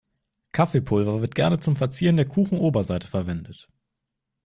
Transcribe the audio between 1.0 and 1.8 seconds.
wird gerne zum